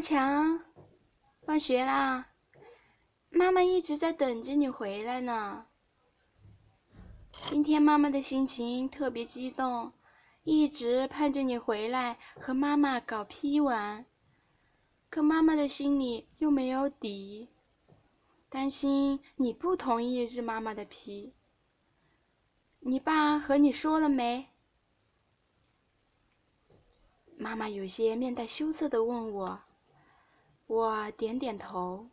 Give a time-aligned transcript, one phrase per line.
[0.00, 0.64] 阿强，
[1.42, 2.30] 放学啦！
[3.28, 5.66] 妈妈一直在等着你回来呢。
[7.48, 9.92] 今天妈妈的心情特别激动，
[10.42, 14.06] 一直盼着你回来和妈妈搞批玩。
[15.10, 17.50] 可妈妈的心里又没有底，
[18.48, 21.34] 担心你不同意日妈妈的批。
[22.78, 24.48] 你爸和你说了没？
[27.36, 29.60] 妈妈有些面带羞涩的问我。
[30.70, 32.06] 我点点头，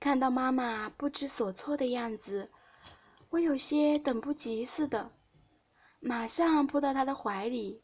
[0.00, 2.50] 看到妈妈不知所措的样子，
[3.28, 5.12] 我有些等不及似的，
[6.00, 7.80] 马上扑到她的怀里，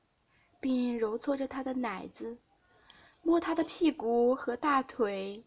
[0.58, 2.36] 并揉搓着她的奶子，
[3.22, 5.44] 摸她的屁股和大腿。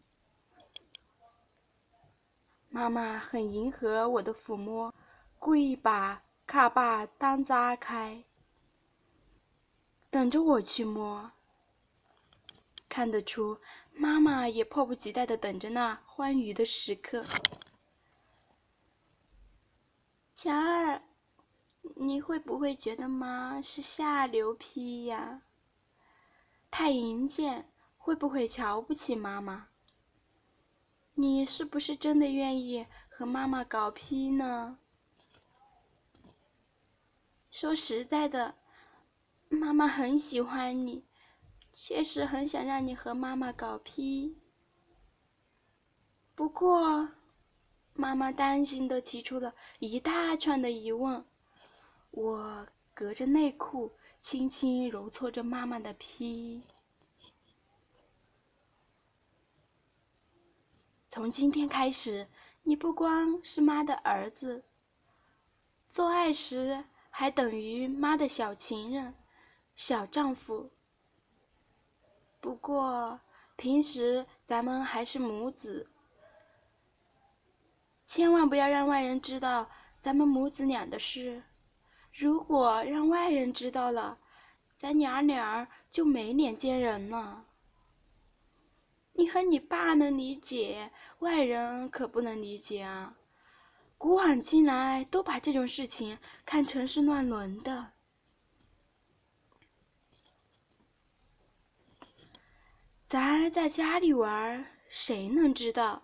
[2.70, 4.94] 妈妈很迎合我的抚摸，
[5.38, 8.24] 故意把卡巴单扎开，
[10.08, 11.30] 等着我去摸。
[12.90, 13.60] 看得出，
[13.94, 17.24] 妈妈也迫不及待的等着那欢愉的时刻。
[20.34, 21.02] 强儿，
[21.94, 25.42] 你会不会觉得妈是下流批呀？
[26.68, 29.68] 太淫贱，会不会瞧不起妈妈？
[31.14, 34.78] 你是不是真的愿意和妈妈搞批呢？
[37.52, 38.56] 说实在的，
[39.48, 41.04] 妈妈很喜欢你。
[41.82, 44.36] 确实很想让你和妈妈搞批，
[46.34, 47.08] 不过，
[47.94, 51.24] 妈妈担心的提出了一大串的疑问。
[52.10, 56.62] 我隔着内裤轻轻揉搓着妈妈的批。
[61.08, 62.28] 从今天开始，
[62.62, 64.62] 你不光是妈的儿子，
[65.88, 69.14] 做爱时还等于妈的小情人、
[69.74, 70.70] 小丈夫。
[72.40, 73.20] 不过，
[73.56, 75.88] 平时咱们还是母子，
[78.06, 79.70] 千万不要让外人知道
[80.00, 81.42] 咱们母子俩的事。
[82.12, 84.18] 如果让外人知道了，
[84.78, 87.44] 咱娘俩就没脸见人了。
[89.12, 93.14] 你和你爸能理解，外人可不能理解啊！
[93.98, 96.16] 古往今来都把这种事情
[96.46, 97.92] 看成是乱伦的。
[103.10, 106.00] 咱在家里玩，谁能知道？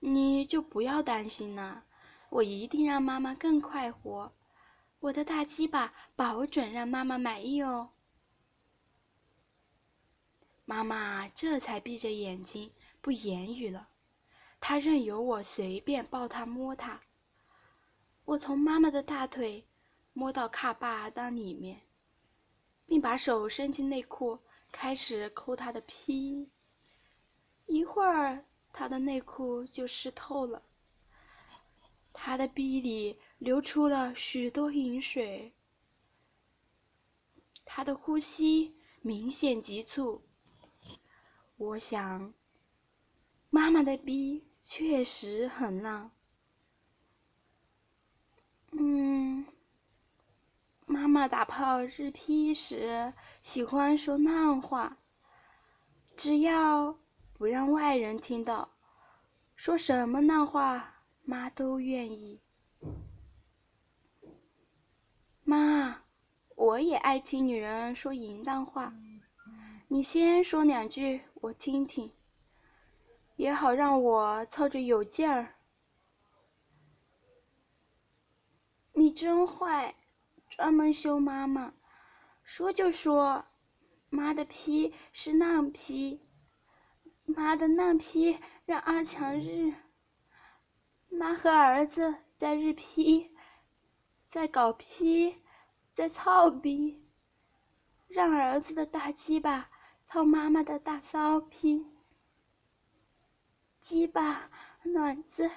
[0.00, 1.84] 你就不要担心了，
[2.28, 4.30] 我一定让妈妈更快活。
[5.00, 7.92] 我的大鸡巴保准让妈妈满意哦。
[10.66, 12.70] 妈妈这才闭着眼睛
[13.00, 13.88] 不言语了，
[14.60, 17.00] 她任由我随便抱她摸她。
[18.26, 19.66] 我从妈妈的大腿
[20.12, 21.80] 摸到卡巴裆里面，
[22.84, 24.38] 并把手伸进内裤。
[24.72, 26.50] 开始抠他的屁，
[27.66, 30.62] 一会儿他的内裤就湿透了，
[32.12, 35.52] 他的逼里流出了许多饮水，
[37.64, 40.22] 他的呼吸明显急促。
[41.56, 42.34] 我想，
[43.50, 46.10] 妈妈的逼确实很浪。
[48.72, 49.21] 嗯。
[50.92, 54.98] 妈妈打炮日批时喜欢说烂话，
[56.14, 56.98] 只要
[57.32, 58.68] 不让外人听到，
[59.56, 62.42] 说什么烂话妈都愿意。
[65.44, 66.02] 妈，
[66.56, 68.92] 我也爱听女人说淫荡话，
[69.88, 72.12] 你先说两句我听听，
[73.36, 75.54] 也好让我操着有劲儿。
[78.92, 79.94] 你真坏。
[80.54, 81.72] 专门羞妈妈，
[82.44, 83.46] 说就说，
[84.10, 86.20] 妈的批是浪批，
[87.24, 89.72] 妈的浪批让阿强日，
[91.08, 93.34] 妈和儿子在日批，
[94.28, 95.34] 在搞批，
[95.94, 97.02] 在操逼，
[98.06, 99.70] 让儿子的大鸡巴
[100.04, 101.86] 操妈妈的大骚批，
[103.80, 104.50] 鸡巴
[104.82, 105.50] 卵子，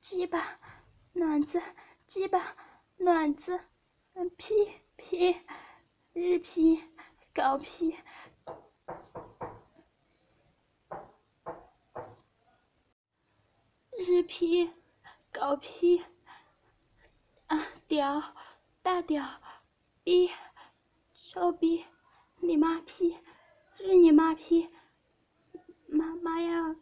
[0.00, 0.58] 鸡巴
[1.12, 1.62] 卵子，
[2.08, 2.56] 鸡巴
[2.96, 3.60] 卵子。
[4.36, 4.54] 批
[4.96, 5.36] 批，
[6.12, 6.82] 日批，
[7.32, 7.96] 搞批，
[13.90, 14.70] 日批，
[15.32, 16.04] 搞批，
[17.46, 18.34] 啊屌，
[18.82, 19.40] 大屌，
[20.04, 20.30] 逼，
[21.12, 21.84] 臭逼，
[22.36, 23.18] 你妈批，
[23.78, 24.68] 日你妈批，
[25.86, 26.76] 妈妈要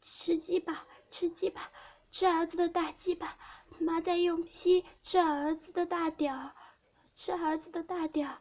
[0.00, 1.72] 吃鸡巴，吃鸡巴，
[2.10, 3.38] 吃儿子的大鸡巴。
[3.78, 6.54] 妈在用屁吃儿子的大屌，
[7.14, 8.40] 吃儿子的大屌，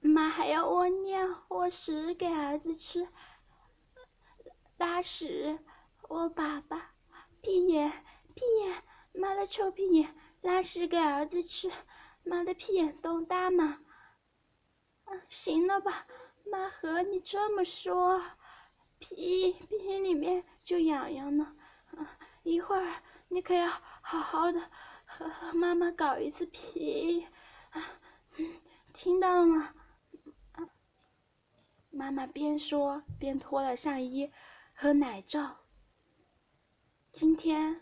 [0.00, 3.08] 妈还要我尿我屎给儿子吃，
[4.78, 5.58] 拉屎，
[6.08, 6.92] 我爸爸，
[7.40, 7.90] 屁眼
[8.34, 8.82] 屁眼，
[9.12, 11.70] 妈的臭屁眼，拉屎给儿子吃，
[12.22, 13.80] 妈的屁眼洞大吗？
[15.28, 16.06] 行了吧，
[16.44, 18.22] 妈和你这么说，
[18.98, 21.54] 屁屁里面就痒痒呢，
[22.42, 23.66] 一会儿你可要
[24.02, 24.60] 好好的
[25.06, 27.26] 和妈妈搞一次屁，
[28.92, 29.74] 听到了吗？
[31.90, 34.30] 妈妈边说边脱了上衣
[34.74, 35.56] 和奶罩。
[37.10, 37.80] 今天，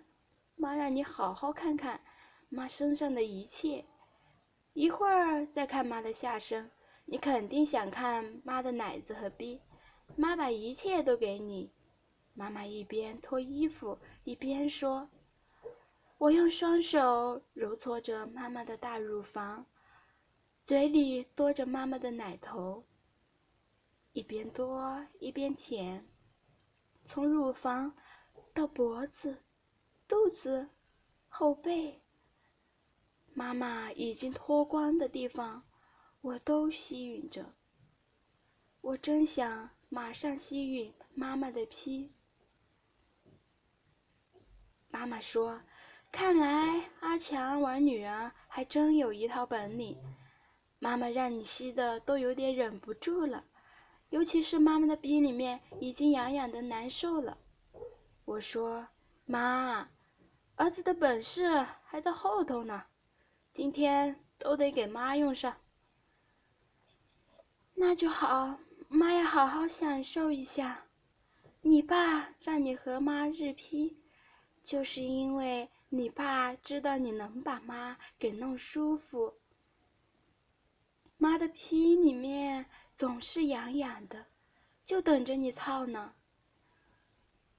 [0.54, 2.00] 妈让你好好看看
[2.48, 3.84] 妈身上的一切，
[4.72, 6.70] 一会儿再看妈的下身。
[7.06, 9.60] 你肯定想看妈的奶子和逼，
[10.14, 11.72] 妈把一切都给你。
[12.34, 15.10] 妈妈一边脱衣服一边说
[16.20, 19.64] ：“我用双手揉搓着妈妈的大乳房，
[20.66, 22.84] 嘴里多着妈妈的奶头。”
[24.12, 26.06] 一边多一边舔，
[27.06, 27.96] 从乳房
[28.52, 29.44] 到脖子、
[30.06, 30.68] 肚子、
[31.26, 32.02] 后背，
[33.32, 35.66] 妈妈已经脱光的地方，
[36.20, 37.54] 我都吸吮着。
[38.82, 42.12] 我真想马上吸吮妈妈的屁。
[44.90, 45.62] 妈妈说
[46.12, 49.96] ：“看来阿强玩女人还真有一套本领。”
[50.82, 53.44] 妈妈让你吸的都有点忍不住了。
[54.08, 57.38] 尤其是妈妈的鼻里面已经痒痒的难受了。
[58.24, 58.88] 我说
[59.24, 59.88] ：“妈，
[60.56, 62.84] 儿子的本事还在后头呢，
[63.52, 65.56] 今天都得给妈用上。”
[67.74, 68.58] 那就好，
[68.88, 70.86] 妈要好好享受一下。
[71.60, 73.96] 你爸让你和妈日批，
[74.64, 79.34] 就是因为你爸知道你能把妈给弄舒服。
[81.18, 82.66] 妈的屁里面。
[82.96, 84.26] 总是痒痒的，
[84.84, 86.12] 就等着你操呢。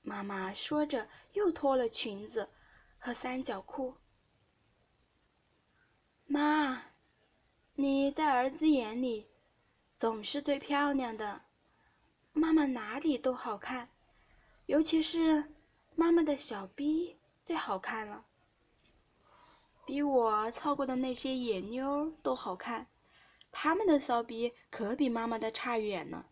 [0.03, 2.47] 妈妈说着，又脱了裙子
[2.99, 3.95] 和三角裤。
[6.27, 6.83] 妈，
[7.73, 9.31] 你在儿子眼里
[9.97, 11.41] 总是最漂亮的，
[12.33, 13.89] 妈妈哪里都好看，
[14.67, 15.55] 尤其是
[15.95, 18.25] 妈妈的小逼最好看了，
[19.85, 22.87] 比我操过的那些野妞都好看。
[23.51, 26.27] 他们的骚逼可比妈妈的差远了。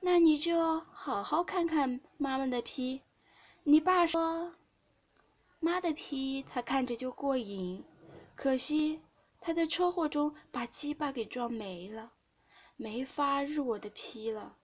[0.00, 3.02] 那你就好好看看妈妈的皮。
[3.64, 4.54] 你爸说，
[5.58, 7.84] 妈的皮他看着就过瘾，
[8.36, 9.00] 可惜
[9.40, 12.12] 他在车祸中把鸡巴给撞没了，
[12.76, 14.56] 没法入我的屁了。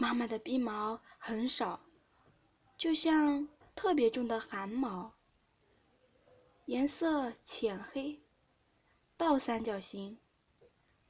[0.00, 1.78] 妈妈的鼻毛很少，
[2.78, 5.12] 就像特别重的汗毛。
[6.64, 8.18] 颜色浅黑，
[9.18, 10.16] 倒三角形。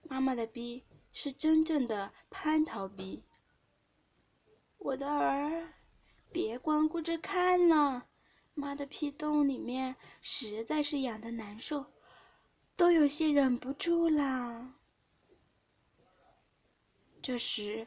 [0.02, 0.82] 妈妈的逼
[1.12, 3.22] 是真正的蟠桃逼。
[4.78, 5.72] 我的儿，
[6.32, 8.08] 别光顾着看了，
[8.54, 11.86] 妈的屁洞里面实在是痒的难受，
[12.74, 14.74] 都有些忍不住啦。
[17.22, 17.86] 这时，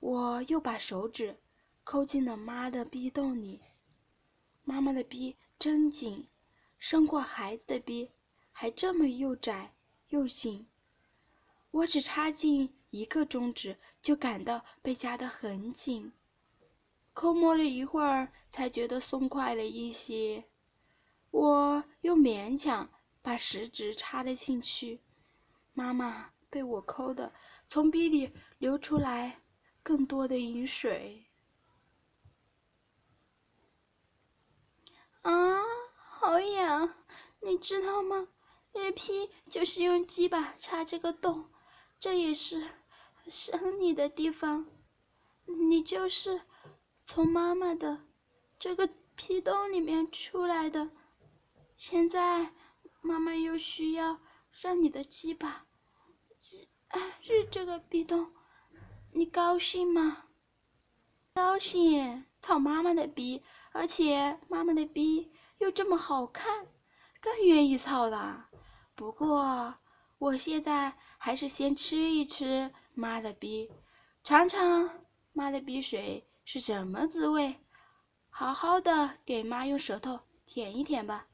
[0.00, 1.38] 我又把手指
[1.84, 3.60] 抠进了妈的逼洞里。
[4.64, 6.28] 妈妈的逼真紧。
[6.80, 8.12] 生过孩子的逼
[8.52, 9.74] 还这么又窄
[10.10, 10.68] 又紧，
[11.72, 16.12] 我只插进一个中指就感到被夹得很紧，
[17.12, 20.44] 抠摸了一会儿才觉得松快了一些，
[21.32, 22.88] 我又勉强
[23.22, 25.00] 把食指插了进去，
[25.74, 27.32] 妈妈被我抠的
[27.66, 29.40] 从逼里流出来
[29.88, 31.24] 更多的饮水，
[35.22, 35.62] 啊！
[35.96, 36.94] 好痒，
[37.40, 38.28] 你知道吗？
[38.74, 41.48] 日批就是用鸡巴插这个洞，
[41.98, 42.68] 这也是
[43.30, 44.66] 生你的地方。
[45.46, 46.42] 你就是
[47.06, 48.04] 从妈妈的
[48.58, 50.90] 这个皮洞里面出来的。
[51.78, 52.52] 现在
[53.00, 54.20] 妈妈又需要
[54.60, 55.64] 让你的鸡巴
[56.50, 58.34] 日日这个壁洞，
[59.18, 60.26] 你高兴吗？
[61.34, 65.32] 高兴，操妈妈的逼，而且妈妈的逼。
[65.58, 66.68] 又这么好看，
[67.20, 68.48] 更愿意操了。
[68.94, 69.74] 不过
[70.18, 73.68] 我现在还是先吃一吃妈的逼，
[74.22, 74.88] 尝尝
[75.32, 77.56] 妈的逼水是什么滋味，
[78.30, 81.26] 好好的给妈用舌头舔一舔吧。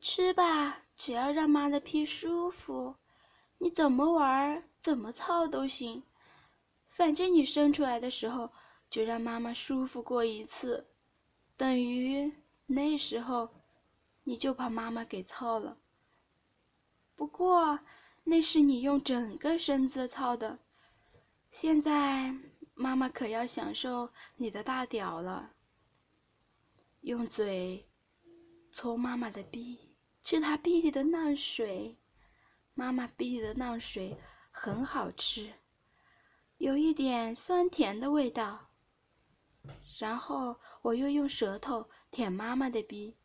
[0.00, 2.96] 吃吧，只要让妈的屁舒服，
[3.58, 6.02] 你怎么玩怎么操都行。
[6.88, 8.50] 反正你生出来的时候
[8.88, 10.86] 就让妈妈舒服过一次，
[11.56, 12.32] 等于
[12.66, 13.48] 那时候
[14.22, 15.76] 你就把妈妈给操了。
[17.16, 17.78] 不过
[18.22, 20.58] 那是你用整个身子操的，
[21.50, 22.34] 现在
[22.74, 25.50] 妈妈可要享受你的大屌了。
[27.00, 27.86] 用嘴
[28.72, 29.93] 搓妈妈的逼，
[30.24, 31.98] 吃他逼里的烂水。
[32.72, 34.16] 妈妈逼里的烂水
[34.50, 35.52] 很好吃，
[36.56, 38.70] 有一点酸甜的味道。
[39.98, 43.16] 然后我又用舌头舔妈妈的逼。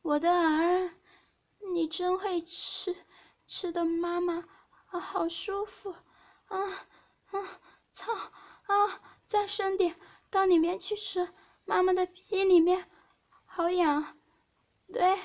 [0.00, 0.94] 我的儿，
[1.74, 2.96] 你真会吃，
[3.46, 4.48] 吃的妈妈
[4.86, 5.94] 啊，好舒服，
[6.46, 6.58] 啊
[7.26, 7.60] 啊，
[7.92, 9.02] 操啊！
[9.26, 9.94] 再深点，
[10.30, 12.88] 到里面去吃，妈妈的屁里面，
[13.56, 14.18] 好痒，
[14.92, 15.18] 对，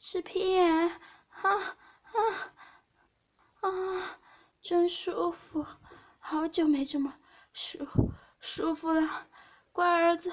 [0.00, 0.68] 吃屁眼，
[1.28, 2.52] 啊啊
[3.60, 4.18] 啊，
[4.60, 5.64] 真舒服，
[6.18, 7.14] 好久没这么
[7.52, 7.86] 舒
[8.40, 9.28] 舒服了，
[9.70, 10.32] 乖儿子，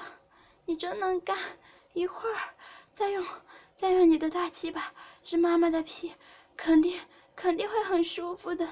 [0.64, 1.38] 你真能干，
[1.92, 2.56] 一会儿
[2.90, 3.24] 再用
[3.76, 6.12] 再用你的大鸡巴是妈妈的屁，
[6.56, 7.00] 肯定
[7.36, 8.68] 肯定会很舒服的。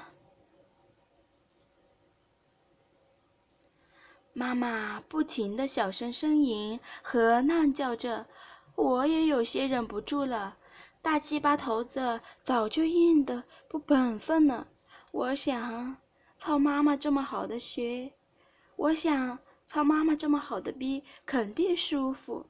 [4.39, 8.23] 妈妈不停的小声呻吟和浪叫着，
[8.75, 10.55] 我也有些忍不住了。
[11.01, 14.67] 大鸡巴头子早就硬的不本分了。
[15.09, 15.97] 我想，
[16.37, 18.13] 操妈妈这么好的穴，
[18.75, 22.45] 我想操妈妈这么好的逼，肯定舒服。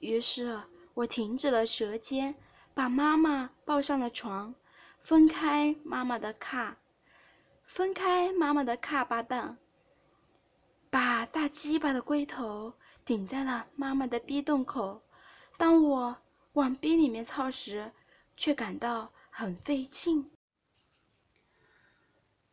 [0.00, 0.60] 于是
[0.92, 2.34] 我停止了舌尖，
[2.74, 4.52] 把妈妈抱上了床，
[4.98, 6.76] 分开妈妈的卡，
[7.62, 9.56] 分开妈妈的卡巴蛋。
[10.92, 15.00] 把大鸡巴的龟头顶在了妈妈的逼洞口，
[15.56, 16.14] 当我
[16.52, 17.90] 往逼里面操时，
[18.36, 20.30] 却感到很费劲。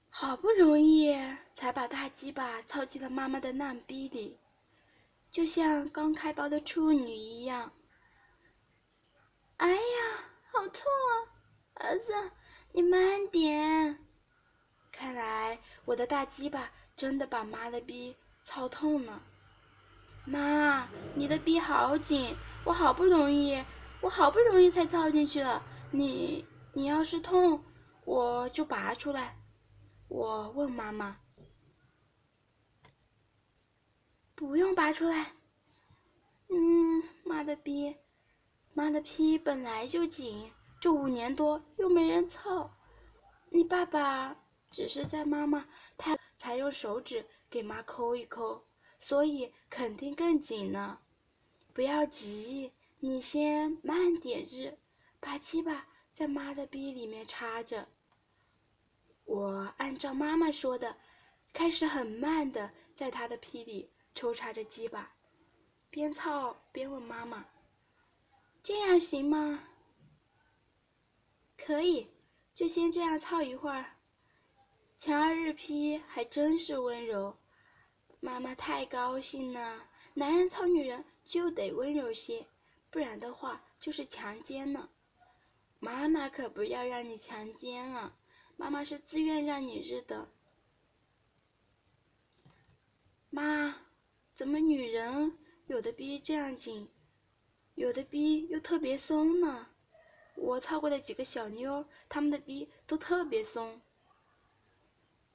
[0.10, 1.14] 好不容易
[1.54, 4.40] 才把大鸡巴操进了妈妈的烂逼里，
[5.30, 7.74] 就像刚开包的处女一样。
[9.58, 11.12] 哎呀，好痛啊！
[11.74, 12.14] 儿子，
[12.72, 14.00] 你慢点。
[14.94, 18.16] 看来我的大鸡巴真的把妈的逼。
[18.42, 19.22] 操痛了，
[20.26, 23.64] 妈，你的逼好紧，我好不容易，
[24.02, 25.64] 我好不容易才操进去了。
[25.92, 27.64] 你，你要是痛，
[28.06, 29.38] 我就拔出来。
[30.08, 31.18] 我问妈妈，
[34.34, 35.34] 不用拔出来。
[36.48, 37.96] 嗯，妈的逼，
[38.74, 42.72] 妈的屁本来就紧，这五年多又没人操，
[43.52, 44.36] 你爸爸
[44.72, 45.68] 只是在妈妈
[45.98, 47.28] 他才用手指。
[47.50, 48.66] 给妈抠一抠，
[49.00, 51.00] 所以肯定更紧呢。
[51.74, 54.78] 不要急，你先慢点日，
[55.20, 57.88] 把鸡巴在妈的逼里面插着。
[59.26, 60.98] 我按照妈妈说的，
[61.54, 65.16] 开始很慢的在她的屁里抽插着鸡巴，
[65.90, 67.46] 边操边问妈妈
[68.62, 69.64] ：“这样行吗
[71.58, 72.10] ？”“可以，
[72.54, 73.96] 就先这样操一会儿。”
[75.00, 77.39] 强儿日批还真是温柔，
[78.20, 79.88] 妈妈太高兴了。
[80.14, 82.46] 男人操女人就得温柔些，
[82.90, 84.90] 不然的话就是强奸了。
[85.80, 88.18] 妈妈可不要让你强奸啊！
[88.58, 90.28] 妈妈是自愿让你日的。
[93.30, 93.78] 妈，
[94.34, 96.90] 怎么女人有的逼这样紧，
[97.76, 99.68] 有的逼又特别松呢？
[100.36, 103.80] 我操过的几个小妞，她们的逼都特别松。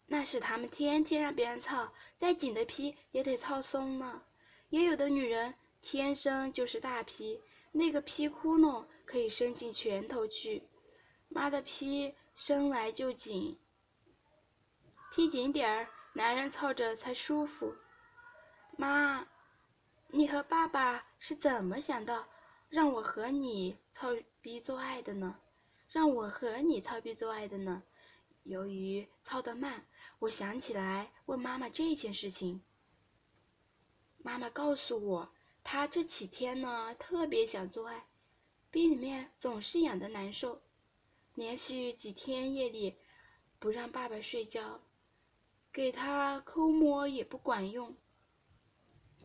[0.07, 4.25] 那是他们天天让别人操，再紧的皮也得操松了。
[4.69, 7.41] 也有的女人天生就是大皮，
[7.73, 10.63] 那个皮窟窿可以伸进拳头去。
[11.29, 13.59] 妈的皮生来就紧，
[15.13, 17.75] 皮紧点儿，男人操着才舒服。
[18.77, 19.27] 妈，
[20.09, 22.27] 你和爸爸是怎么想到
[22.69, 24.09] 让我和你操
[24.41, 25.39] 逼做爱的呢？
[25.89, 27.83] 让我和你操逼做爱的呢？
[28.45, 29.87] 由于操得慢。
[30.21, 32.63] 我想起来问妈妈这件事情，
[34.19, 38.07] 妈妈告诉我，她这几天呢特别想做爱，
[38.71, 40.63] 逼里面总是痒的难受，
[41.35, 42.97] 连续几天夜里
[43.59, 44.81] 不让爸爸睡觉，
[45.73, 47.97] 给他抠摸也不管用。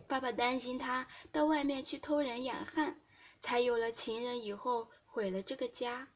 [0.08, 3.00] 爸爸担心他到外面去偷人养汉，
[3.42, 6.08] 才有了情人以后毁了这个家，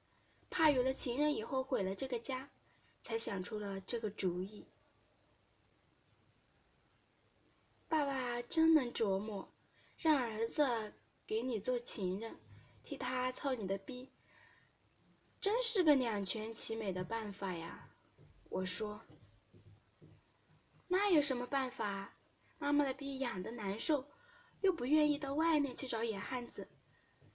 [0.49, 2.49] 怕有了情人以后毁了这个家，
[3.03, 4.65] 才想出了这个主意。
[7.87, 9.53] 爸爸真能琢磨，
[9.97, 10.95] 让儿子
[11.27, 12.39] 给你做情人，
[12.81, 14.09] 替他操你的逼，
[15.39, 17.91] 真是个两全其美的办法呀！
[18.49, 19.01] 我说，
[20.87, 22.17] 那有什么办法？
[22.57, 24.09] 妈妈的逼痒的难受，
[24.61, 26.69] 又不愿意到外面去找野汉子，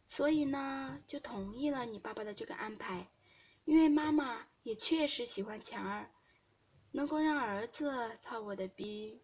[0.08, 3.12] 所以呢，就同意了你爸爸的这个安排。
[3.64, 6.10] 因为妈妈也确实喜欢强儿，
[6.90, 9.22] 能够让儿子操我的逼，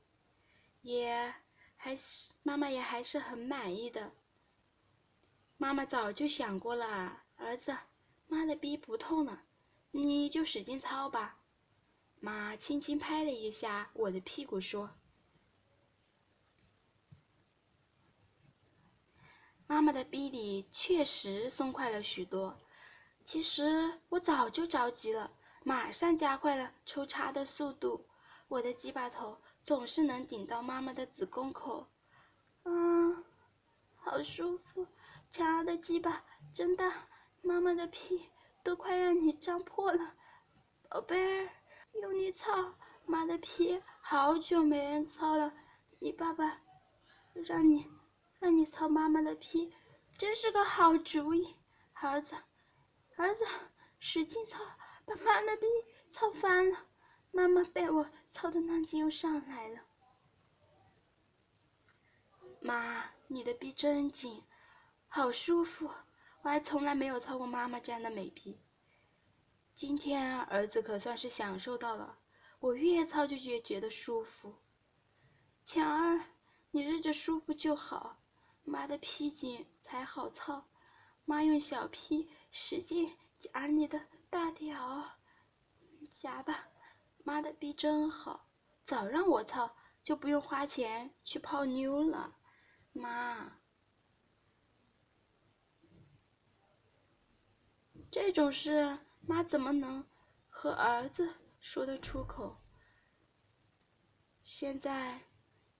[0.83, 1.35] 也
[1.77, 4.13] 还是妈妈也还是很满意的。
[5.57, 7.77] 妈妈早就想过了，儿子，
[8.27, 9.45] 妈的逼不痛了，
[9.91, 11.41] 你就使劲操吧。
[12.21, 14.99] 妈轻轻拍了一下我的屁股，说
[19.69, 22.59] ：“妈妈的逼里确实松快了许多。”
[23.25, 25.31] 其实我早就着急了，
[25.65, 28.07] 马上加快了抽插的速度。
[28.49, 31.87] 我的鸡巴头总是能顶到妈妈的子宫口，
[32.65, 33.25] 嗯，
[33.97, 34.87] 好舒服。
[35.31, 37.09] 强儿的鸡巴真大，
[37.41, 38.29] 妈妈的屁
[38.63, 40.15] 都快让你胀破了，
[40.89, 41.51] 宝贝儿，
[42.03, 42.75] 用力操
[43.07, 45.53] 妈的屁，好久没人操了。
[45.99, 46.61] 你爸爸
[47.33, 47.91] 让你
[48.39, 49.75] 让你操妈妈的屁，
[50.19, 51.57] 真是个好主意，
[51.95, 52.37] 儿子。
[53.17, 53.45] 儿子
[53.99, 54.59] 使劲操，
[55.05, 55.67] 把妈的逼
[56.11, 56.87] 操翻了。
[57.31, 59.81] 妈妈被我操的浪劲又上来了。
[62.61, 64.43] 妈，你的逼真紧，
[65.09, 65.91] 好舒服。
[66.43, 68.61] 我还从来没有操过妈妈这样的美逼。
[69.75, 72.19] 今天儿子可算是享受到了，
[72.61, 74.55] 我越操就越觉得舒服。
[75.65, 76.27] 强儿，
[76.71, 78.23] 你日着舒服就好，
[78.63, 80.69] 妈的屁紧才好操。
[81.25, 85.19] 妈用小屁使劲夹你的大屌，
[86.09, 86.69] 夹吧，
[87.25, 88.47] 妈的逼真好，
[88.85, 92.37] 早让我操就不用花钱去泡妞了，
[92.93, 93.59] 妈。
[98.09, 100.07] 这种事妈怎么能
[100.49, 102.57] 和儿子说得出口？
[104.45, 105.23] 现在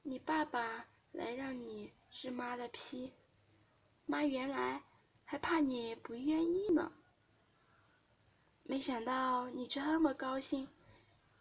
[0.03, 3.15] 你爸爸来让你日妈的屁，
[4.07, 4.83] 妈原来。
[5.25, 6.93] 还怕你不愿意呢。
[8.63, 10.69] 没想到你这么高兴，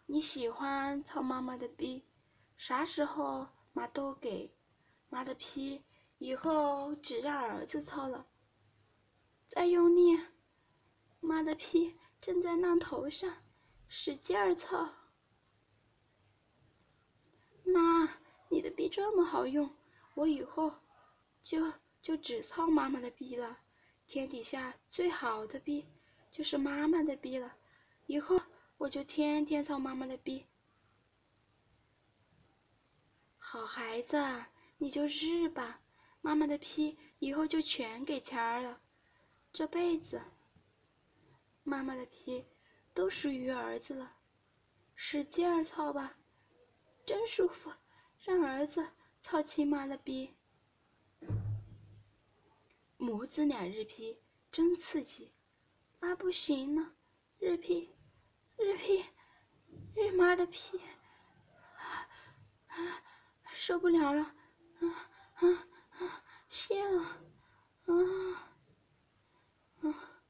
[0.06, 2.02] 你喜欢操妈妈的逼，
[2.56, 4.54] 啥时候妈都给。
[5.08, 5.82] 妈的屁，
[6.18, 8.26] 以后只让儿子操了。
[9.46, 10.18] 再用力，
[11.20, 13.32] 妈的屁正在浪头上，
[13.86, 14.92] 使劲儿操。
[17.64, 18.18] 妈，
[18.48, 19.70] 你的逼这么好用，
[20.14, 20.74] 我以后
[21.40, 23.60] 就就只操妈妈的逼了。
[24.06, 25.86] 天底下最好的逼，
[26.30, 27.56] 就是妈妈的逼了。
[28.06, 28.40] 以后
[28.76, 30.46] 我就天天操妈妈的逼。
[33.38, 34.44] 好孩子，
[34.78, 35.80] 你就日吧，
[36.20, 38.80] 妈妈的屁以后就全给钱儿了。
[39.52, 40.20] 这辈子，
[41.62, 42.44] 妈妈的屁
[42.92, 44.16] 都属于儿子了。
[44.96, 46.16] 使劲儿操吧，
[47.06, 47.72] 真舒服，
[48.20, 48.86] 让儿子
[49.20, 50.34] 操亲妈的逼。
[53.04, 54.18] 母子俩日批
[54.50, 55.30] 真刺激，
[56.00, 56.94] 妈不行了，
[57.38, 57.90] 日批，
[58.56, 59.04] 日批，
[59.94, 60.78] 日妈的批，
[61.76, 62.08] 啊
[62.68, 63.02] 啊，
[63.52, 64.88] 受不了了，啊
[65.34, 67.02] 啊啊，谢了，
[67.84, 67.92] 啊
[69.82, 70.22] 啊，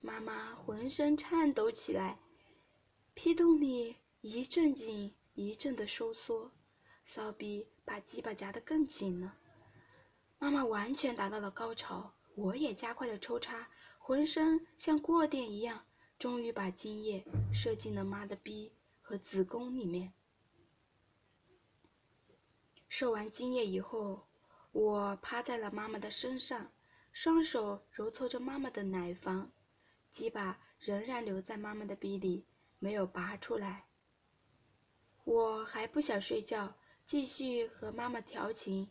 [0.00, 2.20] 妈妈浑身颤抖起来，
[3.14, 6.52] 屁洞里一阵紧一阵的收缩，
[7.04, 9.36] 骚逼把鸡巴夹得更紧了。
[10.44, 15.86] 妈妈完全达到了高潮，我也加快了抽插，浑身像过电一样，
[16.18, 20.12] 终于把精液射进了妈的逼和子宫里面。
[22.90, 24.28] 射完精液以后，
[24.72, 26.70] 我趴在了妈妈的身上，
[27.10, 29.50] 双手揉搓着妈妈的奶房，
[30.10, 32.44] 鸡巴仍然留在妈妈的逼里，
[32.78, 33.86] 没有拔出来。
[35.24, 36.76] 我还不想睡觉，
[37.06, 38.90] 继续和妈妈调情。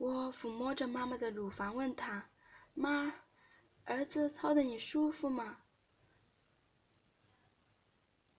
[0.00, 2.30] 我抚摸着妈妈的乳房，问她
[2.72, 3.12] ：“妈，
[3.84, 5.58] 儿子操的你舒服吗？”“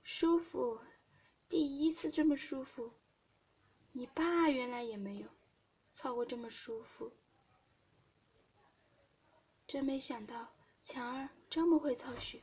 [0.01, 0.81] 舒服，
[1.47, 2.91] 第一次这么舒服。
[3.93, 5.27] ”“你爸原来也没有
[5.93, 7.15] 操过这么舒服。
[9.67, 12.41] ”“真没想到强儿这么会操学。”